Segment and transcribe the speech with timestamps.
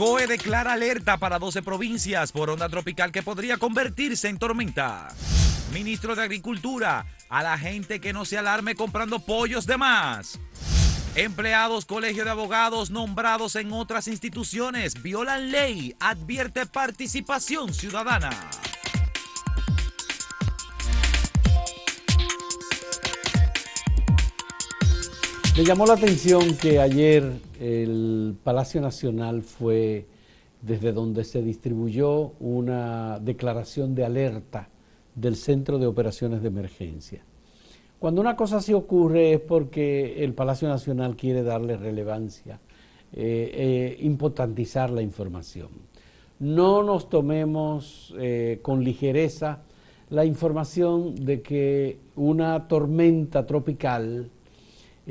[0.00, 5.08] COE declara alerta para 12 provincias por onda tropical que podría convertirse en tormenta.
[5.74, 10.40] Ministro de Agricultura, a la gente que no se alarme comprando pollos de más.
[11.16, 18.30] Empleados Colegio de Abogados nombrados en otras instituciones violan ley, advierte participación ciudadana.
[25.60, 30.06] Me llamó la atención que ayer el Palacio Nacional fue
[30.62, 34.70] desde donde se distribuyó una declaración de alerta
[35.14, 37.22] del Centro de Operaciones de Emergencia.
[37.98, 42.58] Cuando una cosa así ocurre es porque el Palacio Nacional quiere darle relevancia,
[43.12, 45.68] eh, eh, importantizar la información.
[46.38, 49.58] No nos tomemos eh, con ligereza
[50.08, 54.30] la información de que una tormenta tropical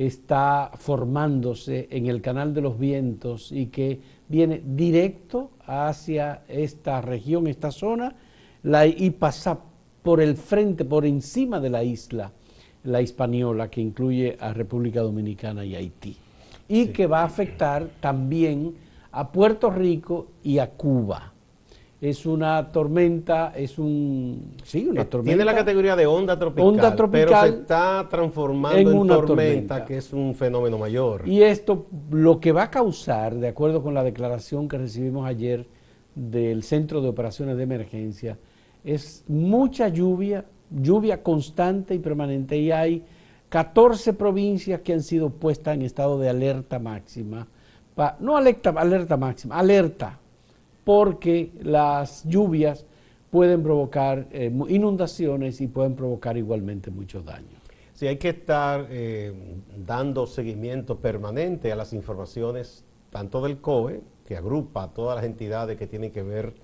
[0.06, 4.00] está formándose en el canal de los vientos y que
[4.30, 8.16] viene directo hacia esta región, esta zona,
[8.64, 9.60] la, y pasa
[10.02, 12.32] por el frente, por encima de la isla,
[12.86, 16.16] la hispaniola, que incluye a República Dominicana y Haití,
[16.70, 18.76] y que va a afectar también
[19.12, 21.34] a Puerto Rico y a Cuba
[22.02, 24.56] es una tormenta, es un...
[24.64, 25.32] Sí, una tormenta.
[25.32, 30.14] Tiene la categoría de onda tropical, pero se está transformando en, una tormenta, que es
[30.14, 31.28] un fenómeno mayor.
[31.28, 35.68] Y esto lo que va a causar, de acuerdo con la declaración que recibimos ayer
[36.16, 38.38] del Centro de Operaciones de Emergencia,
[38.86, 42.58] es mucha lluvia, lluvia constante y permanente.
[42.58, 43.04] Y hay
[43.50, 47.46] 14 provincias que han sido puestas en estado de alerta máxima.
[48.22, 50.18] no alerta, alerta máxima, alerta
[50.90, 52.84] porque las lluvias
[53.30, 57.62] pueden provocar eh, inundaciones y pueden provocar igualmente muchos daños.
[57.94, 59.32] Sí, hay que estar eh,
[59.86, 65.78] dando seguimiento permanente a las informaciones tanto del COE, que agrupa a todas las entidades
[65.78, 66.56] que tienen que ver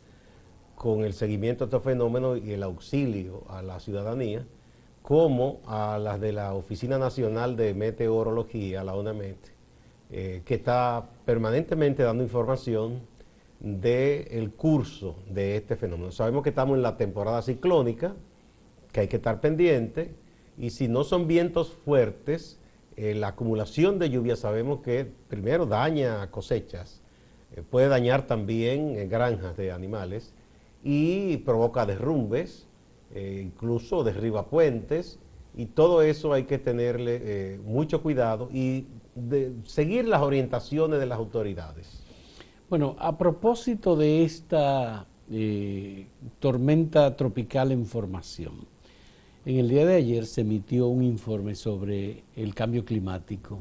[0.74, 4.44] con el seguimiento de estos fenómenos y el auxilio a la ciudadanía,
[5.04, 9.38] como a las de la Oficina Nacional de Meteorología, la ONAMET,
[10.10, 13.14] eh, que está permanentemente dando información
[13.60, 16.12] del curso de este fenómeno.
[16.12, 18.16] Sabemos que estamos en la temporada ciclónica,
[18.92, 20.14] que hay que estar pendiente,
[20.58, 22.60] y si no son vientos fuertes,
[22.98, 27.02] eh, la acumulación de lluvia sabemos que primero daña cosechas,
[27.56, 30.34] eh, puede dañar también eh, granjas de animales
[30.84, 32.68] y provoca derrumbes,
[33.16, 35.20] incluso derriba puentes,
[35.56, 38.88] y todo eso hay que tenerle mucho cuidado y
[39.64, 42.05] seguir las orientaciones de las autoridades.
[42.68, 46.08] Bueno, a propósito de esta eh,
[46.40, 48.54] tormenta tropical en formación,
[49.46, 53.60] en el día de ayer se emitió un informe sobre el cambio climático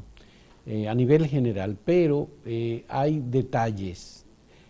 [0.65, 4.25] eh, a nivel general, pero eh, hay detalles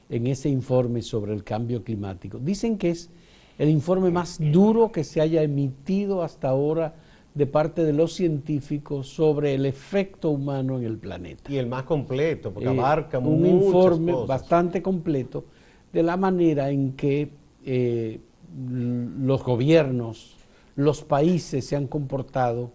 [0.10, 2.38] en ese informe sobre el cambio climático.
[2.38, 3.10] Dicen que es
[3.58, 6.94] el informe más duro que se haya emitido hasta ahora
[7.36, 11.52] de parte de los científicos sobre el efecto humano en el planeta.
[11.52, 15.44] Y el más completo, porque eh, abarca un informe bastante completo
[15.92, 17.30] de la manera en que
[17.66, 18.22] eh,
[18.58, 20.38] los gobiernos,
[20.78, 22.72] los países se han comportado,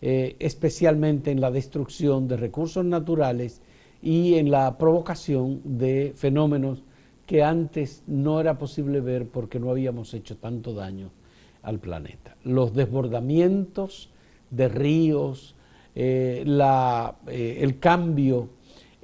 [0.00, 3.62] eh, especialmente en la destrucción de recursos naturales
[4.00, 6.84] y en la provocación de fenómenos
[7.26, 11.10] que antes no era posible ver porque no habíamos hecho tanto daño
[11.64, 12.36] al planeta.
[12.44, 14.10] Los desbordamientos
[14.50, 15.54] de ríos,
[15.94, 18.48] eh, eh, el cambio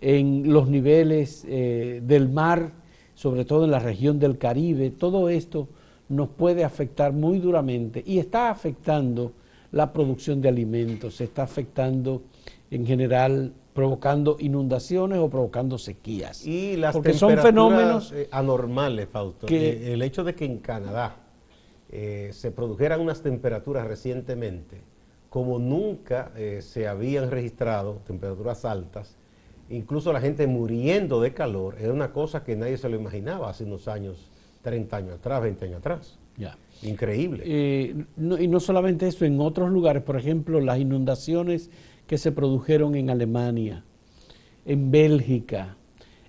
[0.01, 2.73] en los niveles eh, del mar,
[3.15, 5.69] sobre todo en la región del Caribe, todo esto
[6.09, 9.33] nos puede afectar muy duramente y está afectando
[9.73, 12.23] la producción de alimentos, está afectando
[12.71, 16.45] en general provocando inundaciones o provocando sequías.
[16.45, 19.47] Y las Porque son fenómenos anormales, Fausto.
[19.47, 21.15] el hecho de que en Canadá
[21.93, 24.81] eh, se produjeran unas temperaturas recientemente,
[25.29, 29.17] como nunca eh, se habían registrado, temperaturas altas,
[29.69, 33.65] incluso la gente muriendo de calor, era una cosa que nadie se lo imaginaba hace
[33.65, 34.29] unos años,
[34.63, 36.19] 30 años atrás, 20 años atrás.
[36.37, 36.57] Ya.
[36.83, 37.43] Increíble.
[37.45, 41.71] Eh, y no solamente eso, en otros lugares, por ejemplo, las inundaciones
[42.07, 43.85] que se produjeron en Alemania,
[44.65, 45.77] en Bélgica,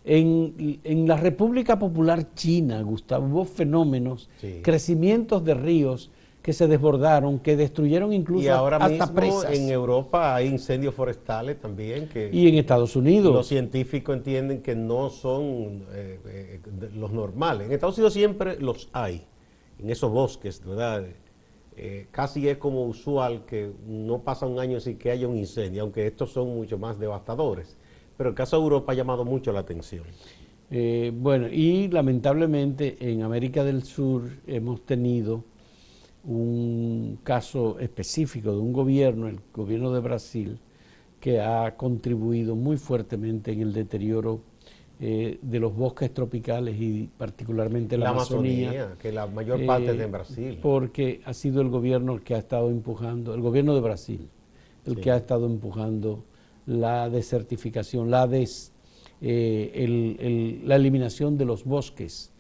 [0.04, 4.30] en, la República Popular China, Gustavo, hubo fenómenos,
[4.64, 6.12] crecimientos de ríos
[6.42, 11.60] que se desbordaron, que destruyeron incluso y ahora hasta mismo En Europa hay incendios forestales
[11.60, 12.10] también.
[12.10, 13.32] Que y en Estados Unidos.
[13.32, 16.62] Los científicos entienden que no son eh, eh,
[16.96, 17.68] los normales.
[17.68, 19.24] En Estados Unidos siempre los hay,
[19.78, 21.06] en esos bosques, ¿verdad?
[21.78, 25.84] Eh, casi es como usual que no pasa un año sin que haya un incendio,
[25.84, 27.78] aunque estos son mucho más devastadores
[28.22, 30.04] pero el caso de Europa ha llamado mucho la atención.
[30.70, 35.44] Eh, bueno, y lamentablemente en América del Sur hemos tenido
[36.26, 40.60] un caso específico de un gobierno, el gobierno de Brasil,
[41.20, 44.42] que ha contribuido muy fuertemente en el deterioro
[45.00, 50.06] eh, de los bosques tropicales y particularmente la, Amazonía, que la mayor parte es de
[50.06, 50.60] Brasil.
[50.62, 54.30] Porque ha sido el gobierno el que ha estado empujando, el gobierno de Brasil,
[54.86, 56.24] el que ha estado empujando
[56.66, 58.72] la desertificación, la des,
[59.22, 62.32] eh, la eliminación de los bosques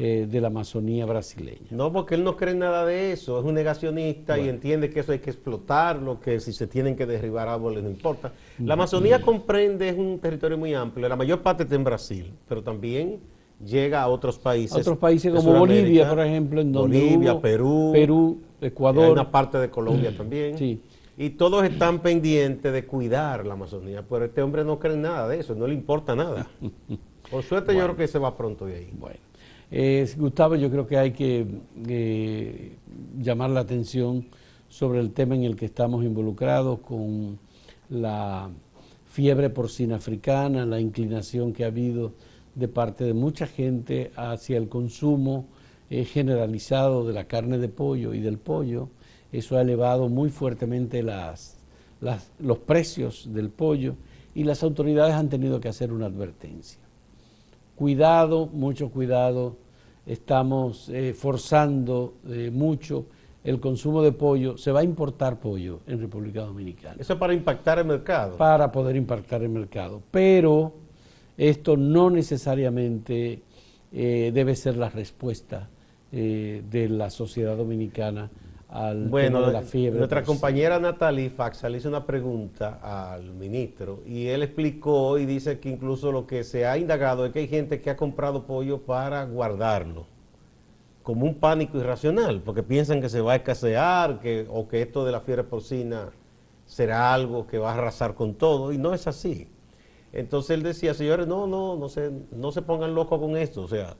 [0.00, 1.66] eh, de la Amazonía brasileña.
[1.70, 5.10] No, porque él no cree nada de eso, es un negacionista y entiende que eso
[5.10, 8.32] hay que explotarlo, que si se tienen que derribar árboles no importa.
[8.60, 12.62] La Amazonía comprende, es un territorio muy amplio, la mayor parte está en Brasil, pero
[12.62, 13.18] también
[13.64, 14.78] llega a otros países.
[14.78, 19.06] otros países como Bolivia, por ejemplo, en donde Bolivia, Perú, Perú, Ecuador.
[19.06, 20.56] Hay una parte de Colombia también.
[20.56, 20.80] Sí.
[21.20, 25.40] Y todos están pendientes de cuidar la Amazonía, pero este hombre no cree nada de
[25.40, 26.46] eso, no le importa nada.
[27.28, 28.90] Por suerte yo creo que se va pronto de ahí.
[28.96, 29.18] Bueno.
[29.68, 31.44] Eh, Gustavo, yo creo que hay que
[31.88, 32.76] eh,
[33.18, 34.28] llamar la atención
[34.68, 37.36] sobre el tema en el que estamos involucrados con
[37.90, 38.48] la
[39.06, 42.12] fiebre porcina africana, la inclinación que ha habido
[42.54, 45.46] de parte de mucha gente hacia el consumo
[45.90, 48.88] eh, generalizado de la carne de pollo y del pollo
[49.32, 51.58] eso ha elevado muy fuertemente las,
[52.38, 53.94] los precios del pollo
[54.34, 56.80] y las autoridades han tenido que hacer una advertencia.
[57.74, 59.56] Cuidado, mucho cuidado,
[60.06, 63.06] estamos eh, forzando eh, mucho
[63.44, 64.56] el consumo de pollo.
[64.56, 66.96] Se va a importar pollo en República Dominicana.
[66.98, 68.36] Eso para impactar el mercado.
[68.36, 70.02] Para poder impactar el mercado.
[70.10, 70.72] Pero
[71.36, 73.42] esto no necesariamente
[73.92, 75.68] eh, debe ser la respuesta
[76.10, 78.30] de la sociedad dominicana
[78.70, 79.98] bueno, de la fiebre.
[79.98, 85.58] Nuestra compañera Natalie Faxa le hizo una pregunta al ministro y él explicó y dice
[85.58, 88.82] que incluso lo que se ha indagado es que hay gente que ha comprado pollo
[88.82, 90.06] para guardarlo,
[91.02, 95.04] como un pánico irracional, porque piensan que se va a escasear que, o que esto
[95.04, 96.10] de la fiebre porcina
[96.66, 99.48] será algo que va a arrasar con todo y no es así.
[100.12, 103.68] Entonces él decía, señores, no, no, no se, no se pongan locos con esto, o
[103.68, 103.96] sea,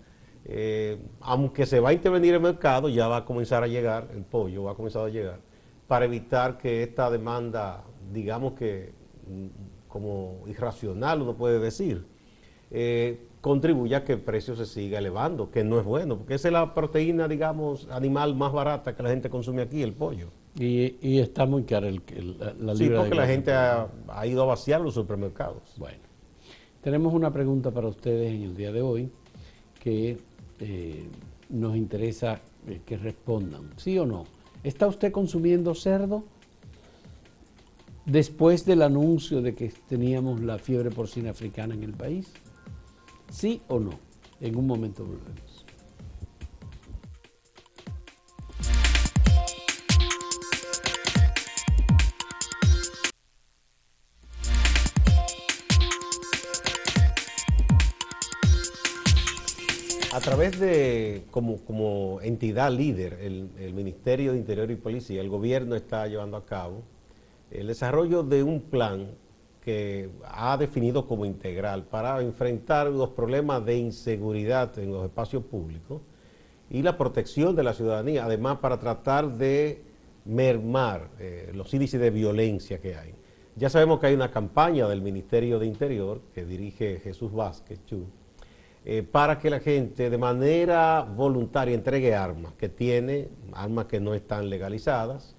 [0.50, 4.22] eh, aunque se va a intervenir el mercado, ya va a comenzar a llegar, el
[4.22, 5.40] pollo va a comenzar a llegar,
[5.86, 8.92] para evitar que esta demanda, digamos que
[9.28, 12.06] mm, como irracional uno puede decir,
[12.70, 16.48] eh, contribuya a que el precio se siga elevando, que no es bueno, porque esa
[16.48, 20.28] es la proteína, digamos, animal más barata que la gente consume aquí, el pollo.
[20.58, 22.02] Y, está muy caro el,
[22.58, 25.74] la, Sí, porque la gente ha, ha, ido a vaciar los supermercados.
[25.76, 25.98] Bueno,
[26.80, 29.10] tenemos una pregunta para ustedes en el día de hoy,
[29.78, 30.18] que
[30.60, 31.06] eh,
[31.50, 34.26] nos interesa eh, que respondan, ¿sí o no?
[34.62, 36.24] ¿Está usted consumiendo cerdo?
[38.04, 42.32] Después del anuncio de que teníamos la fiebre porcina africana en el país,
[43.30, 43.98] ¿sí o no?
[44.40, 45.06] En un momento.
[60.28, 66.36] Través de, como, entidad líder, el, Ministerio de Interior y Policía, el gobierno está llevando
[66.36, 66.82] a cabo
[67.50, 69.06] el desarrollo de un plan
[69.62, 76.02] que ha definido como integral para enfrentar los problemas de inseguridad en los espacios públicos
[76.68, 79.82] y la protección de la ciudadanía, además para tratar de
[80.26, 83.14] mermar eh, los índices de violencia que hay.
[83.56, 88.04] Ya sabemos que hay una campaña del Ministerio de Interior que dirige Jesús Vázquez Chu,
[88.84, 94.14] eh, para que la gente de manera voluntaria entregue armas que tiene, armas que no
[94.14, 95.34] están legalizadas,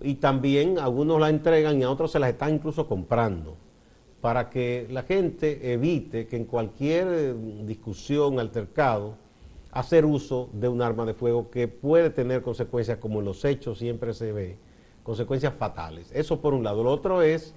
[0.00, 3.56] y también algunos las entregan y a otros se las están incluso comprando,
[4.20, 7.34] para que la gente evite que en cualquier eh,
[7.64, 9.16] discusión, altercado,
[9.72, 13.78] hacer uso de un arma de fuego que puede tener consecuencias, como en los hechos
[13.78, 14.58] siempre se ve,
[15.02, 16.10] consecuencias fatales.
[16.12, 16.84] Eso por un lado.
[16.84, 17.54] Lo otro es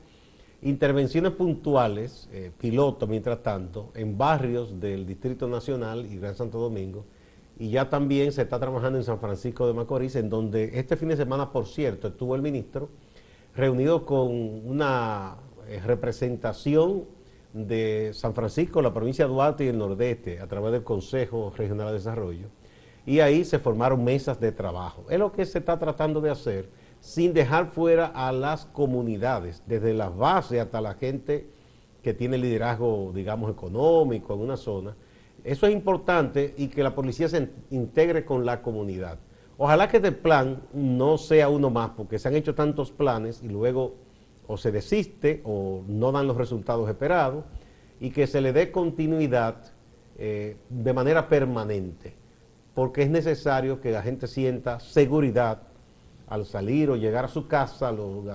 [0.66, 7.06] intervenciones puntuales, eh, piloto mientras tanto, en barrios del Distrito Nacional y Gran Santo Domingo,
[7.60, 11.10] y ya también se está trabajando en San Francisco de Macorís, en donde este fin
[11.10, 12.90] de semana, por cierto, estuvo el ministro
[13.56, 14.32] reunido con
[14.68, 15.36] una
[15.68, 17.06] eh, representación
[17.54, 21.90] de San Francisco, la provincia de Duarte y el Nordeste, a través del Consejo Regional
[21.90, 22.48] de Desarrollo,
[23.06, 25.06] y ahí se formaron mesas de trabajo.
[25.12, 26.70] Es lo que se está tratando de hacer
[27.06, 31.48] sin dejar fuera a las comunidades, desde las bases hasta la gente
[32.02, 34.96] que tiene liderazgo, digamos, económico en una zona.
[35.44, 39.20] Eso es importante y que la policía se integre con la comunidad.
[39.60, 43.50] Ojalá que este plan no sea uno más, porque se han hecho tantos planes y
[43.50, 43.94] luego
[44.48, 47.46] o se desiste o no dan los resultados esperados
[48.00, 49.58] y que se le dé continuidad
[50.18, 52.16] eh, de manera permanente,
[52.74, 55.75] porque es necesario que la gente sienta seguridad
[56.28, 58.26] al salir o llegar a su casa, los,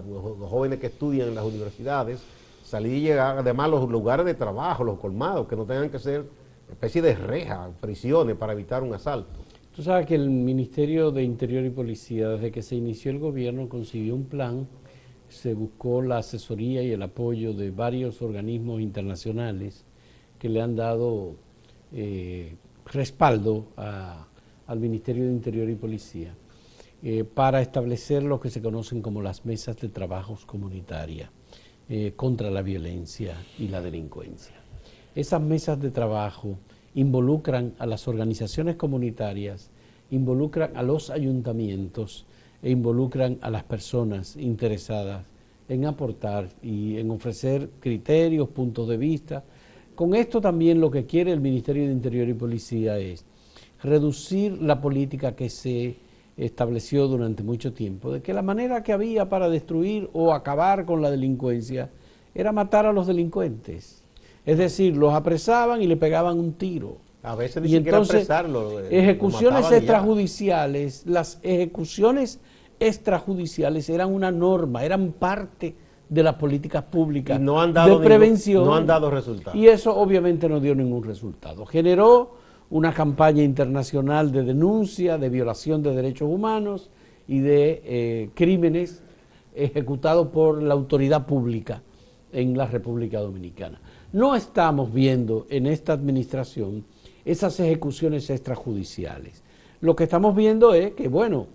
[0.48, 2.22] jóvenes que estudian en las universidades,
[2.62, 6.24] salir y llegar, además los lugares de trabajo, los colmados, que no tengan que ser
[6.70, 9.40] especie de reja, prisiones para evitar un asalto.
[9.74, 13.68] Tú sabes que el Ministerio de Interior y Policía, desde que se inició el gobierno,
[13.68, 14.68] consiguió un plan,
[15.28, 19.84] se buscó la asesoría y el apoyo de varios organismos internacionales
[20.38, 21.34] que le han dado
[21.92, 22.56] eh,
[22.86, 26.34] respaldo al Ministerio de Interior y Policía
[27.02, 31.30] eh, para establecer lo que se conocen como las mesas de trabajos comunitarias
[31.88, 34.54] eh, contra la violencia y la delincuencia.
[35.14, 36.58] Esas mesas de trabajo
[36.94, 39.70] involucran a las organizaciones comunitarias,
[40.10, 42.26] involucran a los ayuntamientos
[42.62, 45.24] e involucran a las personas interesadas
[45.70, 49.42] en aportar y en ofrecer criterios, puntos de vista.
[49.94, 53.24] Con esto también lo que quiere el Ministerio de Interior y Policía es
[53.82, 55.96] reducir la política que se
[56.44, 61.02] estableció durante mucho tiempo, de que la manera que había para destruir o acabar con
[61.02, 61.90] la delincuencia
[62.34, 64.02] era matar a los delincuentes.
[64.46, 66.96] Es decir, los apresaban y le pegaban un tiro.
[67.22, 68.80] A veces ni y entonces, apresarlo.
[68.80, 72.40] eh, ejecuciones lo extrajudiciales, las ejecuciones
[72.80, 75.74] extrajudiciales eran una norma, eran parte
[76.08, 78.64] de las políticas públicas Y no han dado de ningún- prevención.
[78.64, 79.56] no han dado resultado.
[79.56, 81.66] Y eso obviamente no dio ningún resultado.
[81.66, 82.34] Generó
[82.70, 86.90] una campaña internacional de denuncia, de violación de derechos humanos
[87.26, 89.02] y de eh, crímenes
[89.54, 91.82] ejecutados por la autoridad pública
[92.32, 93.80] en la República Dominicana.
[94.12, 96.84] No estamos viendo en esta administración
[97.24, 99.42] esas ejecuciones extrajudiciales.
[99.80, 101.46] Lo que estamos viendo es que, bueno,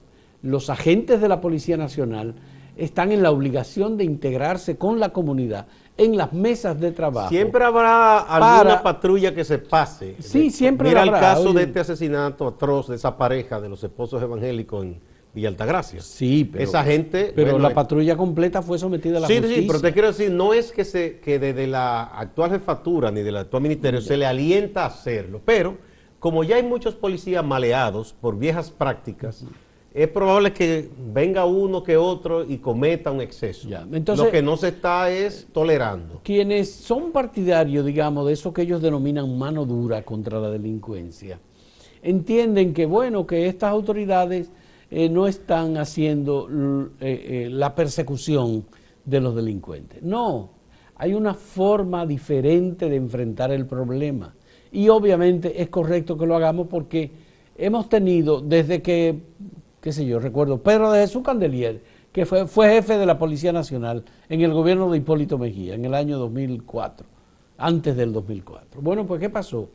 [0.41, 2.36] los agentes de la Policía Nacional
[2.77, 5.67] están en la obligación de integrarse con la comunidad
[5.98, 7.30] en las mesas de trabajo.
[7.30, 10.16] Siempre habrá alguna Para- patrulla que se pase.
[10.20, 11.60] Sí, siempre Mira habrá, el caso oye.
[11.60, 15.00] de este asesinato atroz de esa pareja de los esposos evangélicos en
[15.34, 16.02] Villa Altagracia.
[16.02, 17.32] Sí, pero, Esa gente...
[17.36, 19.62] pero bueno, la eh, patrulla completa fue sometida a la Sí, justicia.
[19.62, 23.22] sí, pero te quiero decir, no es que, se, que desde la actual jefatura ni
[23.22, 25.78] del actual ministerio se le alienta a hacerlo, pero
[26.20, 29.46] como ya hay muchos policías maleados por viejas prácticas,
[29.96, 33.70] es probable que venga uno que otro y cometa un exceso.
[33.70, 36.20] Ya, entonces- Lo que no se está es tolerando.
[36.22, 41.40] Quienes son partidarios, digamos, de eso que ellos denominan mano dura contra la delincuencia,
[42.04, 44.52] entienden que, bueno, que estas autoridades
[44.92, 46.50] eh, no están haciendo
[47.00, 48.66] eh, eh, la persecución
[49.06, 50.04] de los delincuentes.
[50.04, 50.50] No,
[50.98, 54.36] hay una forma diferente de enfrentar el problema.
[54.74, 57.12] Y obviamente es correcto que lo hagamos porque
[57.58, 59.20] hemos tenido, desde que,
[59.86, 61.80] qué sé yo, recuerdo, Pedro de Jesús Candelier,
[62.12, 65.86] que fue, fue jefe de la Policía Nacional en el gobierno de Hipólito Mejía, en
[65.86, 67.06] el año 2004,
[67.60, 68.82] antes del 2004.
[68.82, 69.70] Bueno, pues ¿qué pasó?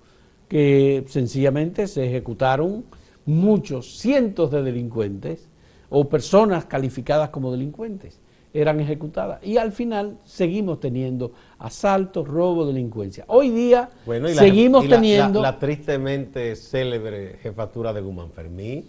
[0.48, 2.86] Que sencillamente se ejecutaron
[3.24, 5.48] muchos, cientos de delincuentes
[5.90, 8.18] o personas calificadas como delincuentes
[8.52, 9.38] eran ejecutadas.
[9.46, 13.22] Y al final seguimos teniendo asaltos, robo, delincuencia.
[13.28, 15.40] Hoy día Bueno, y la- seguimos y la- teniendo...
[15.40, 18.86] La, la tristemente célebre jefatura de Guzmán Fermín.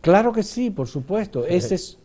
[0.00, 1.44] Claro que sí, por supuesto.
[1.44, 1.98] Ese es,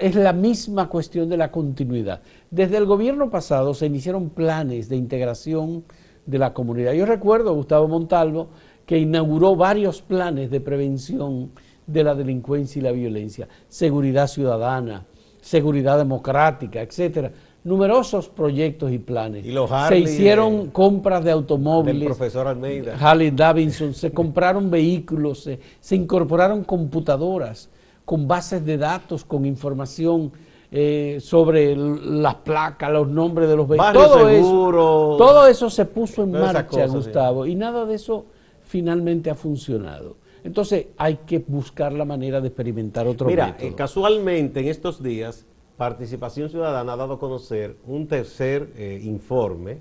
[0.00, 2.22] es la misma cuestión de la continuidad.
[2.50, 5.84] Desde el gobierno pasado se iniciaron planes de integración
[6.24, 6.92] de la comunidad.
[6.92, 8.48] Yo recuerdo a Gustavo Montalvo
[8.86, 11.50] que inauguró varios planes de prevención
[11.86, 15.06] de la delincuencia y la violencia, seguridad ciudadana,
[15.40, 17.32] seguridad democrática, etcétera.
[17.64, 19.44] Numerosos proyectos y planes.
[19.44, 22.04] Y los se hicieron compras de Del automóviles.
[22.06, 22.96] profesor Almeida.
[22.98, 27.68] Harley Davidson, se compraron vehículos, se, se incorporaron computadoras
[28.04, 30.32] con bases de datos, con información
[30.70, 33.92] eh, sobre las placas, los nombres de los vehículos.
[33.92, 35.14] Todo seguro.
[35.14, 36.96] eso, todo eso se puso en marcha, cosas, sí.
[36.96, 38.26] Gustavo, y nada de eso
[38.62, 40.16] finalmente ha funcionado.
[40.44, 43.66] Entonces hay que buscar la manera de experimentar otro Mira, método.
[43.68, 45.44] eh, casualmente en estos días,
[45.78, 49.78] Participación Ciudadana ha dado a conocer un tercer eh, informe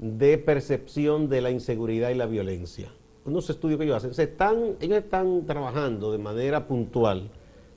[0.00, 2.92] de percepción de la inseguridad y la violencia.
[3.24, 4.12] Unos estudios que ellos hacen.
[4.12, 7.30] Se están, ellos están trabajando de manera puntual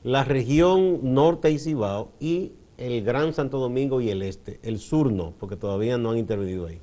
[0.03, 4.59] la región norte y Cibao y el Gran Santo Domingo y el este.
[4.63, 6.81] El sur no, porque todavía no han intervenido ahí.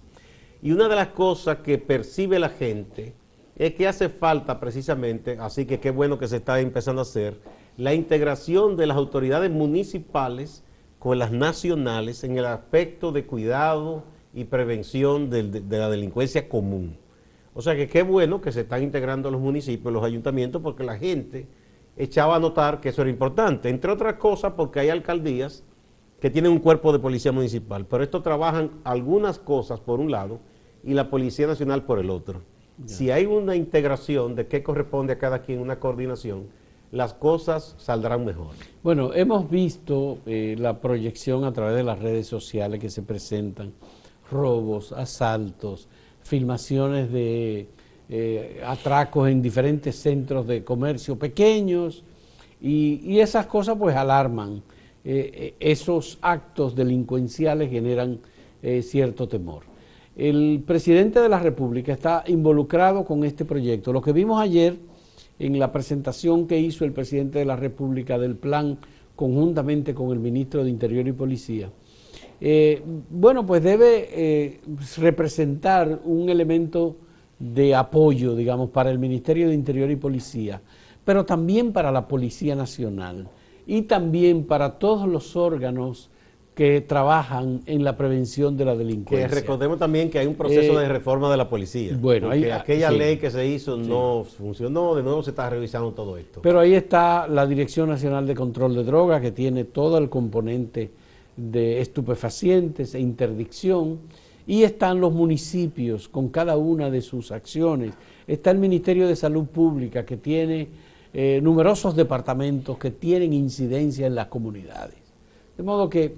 [0.63, 3.15] Y una de las cosas que percibe la gente
[3.57, 7.41] es que hace falta precisamente, así que qué bueno que se está empezando a hacer,
[7.77, 10.65] la integración de las autoridades municipales
[10.99, 16.99] con las nacionales en el aspecto de cuidado y prevención de, de la delincuencia común.
[17.55, 20.97] O sea que qué bueno que se están integrando los municipios, los ayuntamientos, porque la
[20.99, 21.47] gente
[21.97, 25.65] echaba a notar que eso era importante, entre otras cosas porque hay alcaldías
[26.21, 30.39] que tienen un cuerpo de policía municipal, pero estos trabajan algunas cosas por un lado
[30.85, 32.43] y la Policía Nacional por el otro.
[32.87, 36.47] Si hay una integración de qué corresponde a cada quien, una coordinación,
[36.93, 38.49] las cosas saldrán mejor.
[38.83, 43.73] Bueno, hemos visto eh, la proyección a través de las redes sociales que se presentan,
[44.31, 45.89] robos, asaltos,
[46.23, 47.69] filmaciones de
[48.09, 52.03] eh, atracos en diferentes centros de comercio pequeños
[52.61, 54.63] y, esas cosas pues alarman.
[55.03, 58.21] Eh, esos actos delincuenciales generan
[58.83, 59.63] cierto temor.
[60.15, 63.91] El presidente de la República está involucrado con este proyecto.
[63.91, 64.77] Lo que vimos ayer
[65.41, 68.79] en la presentación que hizo el presidente de la República del plan
[69.17, 71.71] conjuntamente con el ministro de Interior y Policía,
[72.41, 74.61] eh, bueno, pues debe eh,
[74.99, 76.97] representar un elemento
[77.39, 80.61] de apoyo, digamos, para el Ministerio de Interior y Policía,
[81.05, 83.29] pero también para la Policía Nacional
[83.67, 86.11] y también para todos los órganos
[86.61, 89.27] que trabajan en la prevención de la delincuencia.
[89.27, 91.97] Que recordemos también que hay un proceso de eh, reforma de la policía.
[91.99, 96.19] Bueno, porque aquella ley que se hizo no funcionó, de nuevo se está revisando todo
[96.19, 96.43] esto.
[96.43, 100.91] Pero ahí está la Dirección Nacional de Control de Drogas, que tiene todo el componente
[101.35, 103.99] de estupefacientes e interdicción,
[104.47, 107.95] y están los municipios con cada una de sus acciones.
[108.27, 110.69] Está el Ministerio de Salud Pública, que tiene
[111.15, 114.97] eh, numerosos departamentos que tienen incidencia en las comunidades.
[115.57, 116.15] De modo que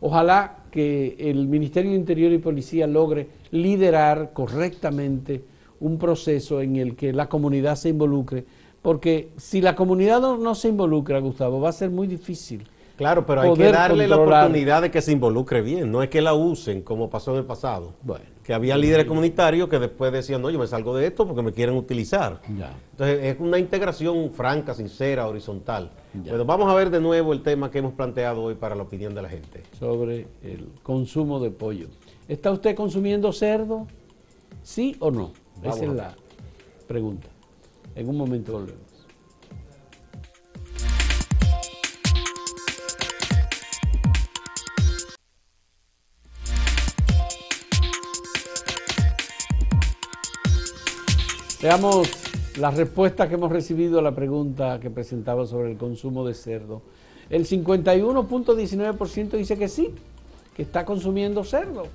[0.00, 5.42] Ojalá que el Ministerio de Interior y Policía logre liderar correctamente
[5.80, 8.44] un proceso en el que la comunidad se involucre,
[8.82, 12.66] porque si la comunidad no, se involucra, Gustavo, va a ser muy difícil.
[12.96, 16.20] Claro, pero hay que darle la oportunidad de que se involucre bien, no es que
[16.20, 17.94] la usen como pasó en el pasado.
[18.02, 21.42] Bueno que había líderes comunitarios que después decían, no, yo me salgo de esto porque
[21.42, 22.40] me quieren utilizar.
[22.92, 25.90] Entonces es una integración franca, sincera, horizontal.
[26.24, 29.16] Pero vamos a ver de nuevo el tema que hemos planteado hoy para la opinión
[29.16, 29.64] de la gente.
[29.76, 31.88] Sobre el consumo de pollo.
[32.28, 33.88] ¿Está usted consumiendo cerdo?
[34.62, 35.32] ¿Sí o no?
[35.64, 36.14] Esa es la
[36.86, 37.26] pregunta.
[37.96, 38.85] En un momento volvemos.
[51.66, 52.06] Veamos
[52.60, 56.80] la respuesta que hemos recibido a la pregunta que presentaba sobre el consumo de cerdo.
[57.28, 59.92] El 51.19% dice que sí,
[60.54, 61.88] que está consumiendo cerdo.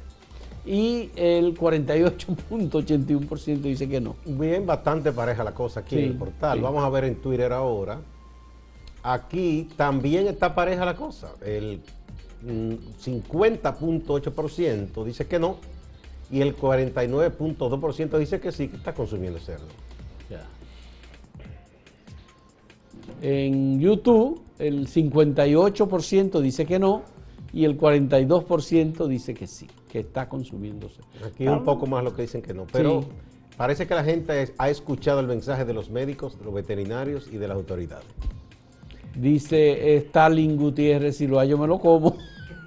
[0.65, 4.17] Y el 48.81% dice que no.
[4.25, 6.59] Bien, bastante pareja la cosa aquí en el portal.
[6.59, 8.01] Vamos a ver en Twitter ahora.
[9.03, 11.29] Aquí también está pareja la cosa.
[11.39, 11.79] El
[12.45, 15.59] 50.8% mm, dice que no
[16.31, 19.67] y el 49.2% dice que sí, que está consumiendo cerdo.
[23.21, 27.03] En YouTube, el 58% dice que no
[27.53, 31.27] y el 42% dice que sí, que está consumiendo cerdo.
[31.27, 33.03] Aquí un poco más lo que dicen que no, pero
[33.57, 37.37] parece que la gente ha escuchado el mensaje de los médicos, de los veterinarios y
[37.37, 38.05] de las autoridades.
[39.15, 42.17] Dice Stalin Gutiérrez, si lo hay yo me lo como.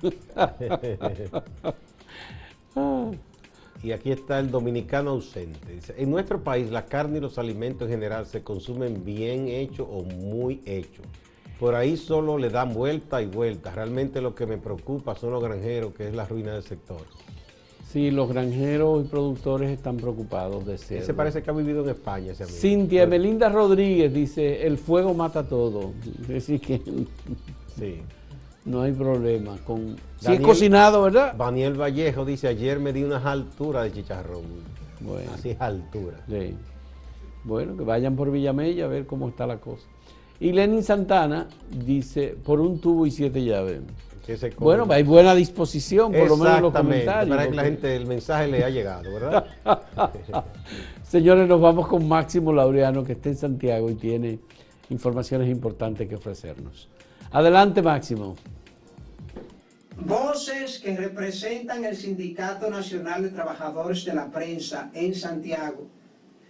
[2.76, 3.08] Ah
[3.84, 5.78] y aquí está el dominicano ausente.
[5.98, 10.02] En nuestro país la carne y los alimentos en general se consumen bien hechos o
[10.02, 11.04] muy hechos.
[11.60, 13.72] Por ahí solo le dan vuelta y vuelta.
[13.72, 17.02] Realmente lo que me preocupa son los granjeros, que es la ruina del sector.
[17.92, 21.02] Sí, los granjeros y productores están preocupados de ser.
[21.02, 22.58] Ese parece que ha vivido en España, ese amigo.
[22.58, 25.92] Cintia Melinda Rodríguez dice, el fuego mata todo.
[26.22, 26.80] Es decir que...
[27.78, 28.00] Sí.
[28.64, 29.56] No hay problema.
[29.66, 29.96] Con...
[30.18, 31.34] si es cocinado, ¿verdad?
[31.34, 34.44] Daniel Vallejo dice, ayer me di unas alturas de chicharrón.
[35.00, 35.30] Bueno.
[35.34, 36.16] Así es altura.
[36.28, 36.56] Sí.
[37.44, 39.86] Bueno, que vayan por Villamella a ver cómo está la cosa.
[40.40, 43.82] Y Lenin Santana dice, por un tubo y siete llaves.
[44.58, 47.36] Bueno, hay buena disposición, por lo menos en los comentarios.
[47.36, 49.44] Para que la gente, el mensaje le ha llegado, ¿verdad?
[51.02, 54.38] Señores, nos vamos con Máximo Laureano, que está en Santiago y tiene
[54.88, 56.88] informaciones importantes que ofrecernos.
[57.30, 58.34] Adelante, Máximo.
[59.96, 65.86] Voces que representan el Sindicato Nacional de Trabajadores de la Prensa en Santiago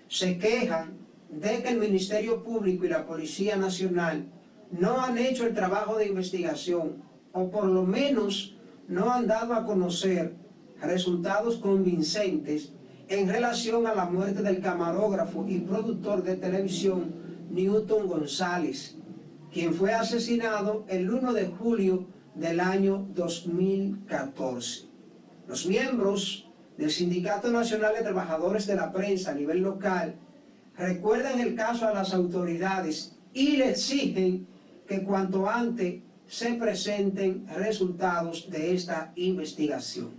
[0.09, 0.96] se quejan
[1.28, 4.24] de que el Ministerio Público y la Policía Nacional
[4.70, 7.02] no han hecho el trabajo de investigación
[7.33, 8.57] o por lo menos
[8.88, 10.35] no han dado a conocer
[10.80, 12.72] resultados convincentes
[13.09, 17.14] en relación a la muerte del camarógrafo y productor de televisión
[17.50, 18.96] Newton González,
[19.52, 24.87] quien fue asesinado el 1 de julio del año 2014.
[25.47, 30.14] Los miembros del Sindicato Nacional de Trabajadores de la Prensa a nivel local
[30.77, 34.47] recuerdan el caso a las autoridades y le exigen
[34.87, 40.11] que cuanto antes se presenten resultados de esta investigación.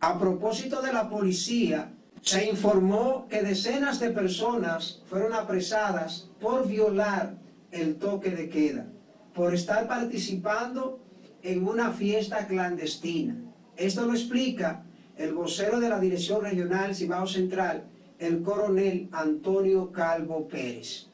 [0.00, 1.90] A propósito de la policía,
[2.22, 7.34] Se informó que decenas de personas fueron apresadas por violar
[7.70, 8.86] el toque de queda,
[9.34, 11.00] por estar participando
[11.42, 13.36] en una fiesta clandestina.
[13.76, 14.84] Esto lo explica
[15.16, 17.84] el vocero de la Dirección Regional Cibao Central,
[18.18, 21.06] el coronel Antonio Calvo Pérez.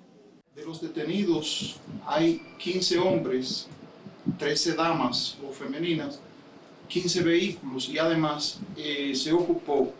[0.55, 3.67] De los detenidos hay 15 hombres,
[4.39, 6.21] 13 damas o femeninas,
[6.89, 9.93] 15 vehículos y además eh, se ocupó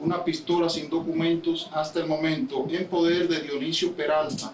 [0.00, 4.52] una pistola sin documentos hasta el momento en poder de Dionisio Peralta,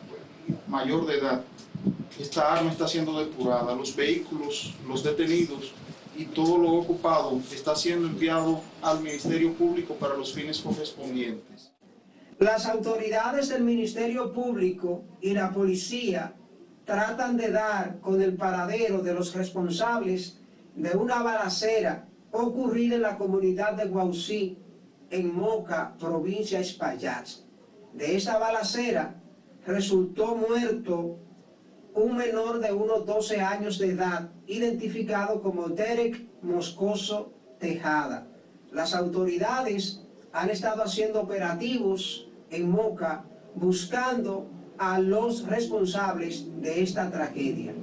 [0.69, 1.45] mayor de edad.
[2.19, 5.73] Esta arma está siendo depurada, los vehículos, los detenidos
[6.17, 11.73] y todo lo ocupado está siendo enviado al Ministerio Público para los fines correspondientes.
[12.39, 16.35] Las autoridades del Ministerio Público y la policía
[16.85, 20.39] tratan de dar con el paradero de los responsables
[20.75, 24.59] de una balacera ocurrida en la comunidad de Guausí,
[25.11, 27.29] en Moca, provincia de Espaillat.
[27.93, 29.21] De esa balacera
[29.67, 31.19] resultó muerto
[32.01, 38.27] un menor de unos 12 años de edad, identificado como Derek Moscoso Tejada.
[38.73, 40.01] Las autoridades
[40.33, 44.47] han estado haciendo operativos en Moca buscando
[44.79, 47.75] a los responsables de esta tragedia.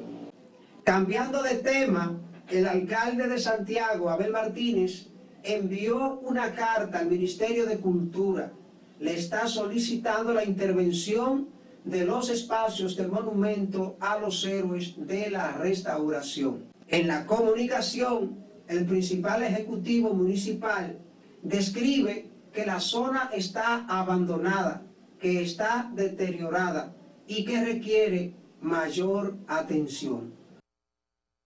[0.84, 5.08] Cambiando de tema, el alcalde de Santiago, Abel Martínez,
[5.44, 8.52] envió una carta al Ministerio de Cultura.
[9.00, 11.50] Le está solicitando la intervención
[11.90, 16.66] de los espacios del monumento a los héroes de la restauración.
[16.88, 20.98] En la comunicación, el principal ejecutivo municipal
[21.42, 24.82] describe que la zona está abandonada,
[25.20, 26.94] que está deteriorada
[27.28, 30.38] y que requiere mayor atención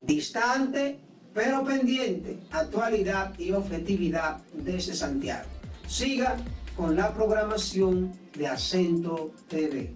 [0.02, 1.00] distante
[1.34, 5.48] pero pendiente, actualidad y objetividad desde Santiago.
[5.88, 6.36] Siga
[6.76, 9.94] con la programación de Acento TV.